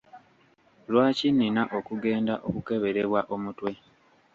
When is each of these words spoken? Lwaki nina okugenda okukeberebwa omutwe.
Lwaki 0.91 1.27
nina 1.37 1.63
okugenda 1.77 2.33
okukeberebwa 2.47 3.21
omutwe. 3.35 3.71